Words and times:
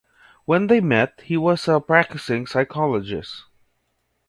When 0.45 0.65
they 0.65 0.81
met 0.81 1.21
he 1.25 1.37
was 1.37 1.67
a 1.67 1.79
practicing 1.79 2.45
Scientologist. 2.45 3.43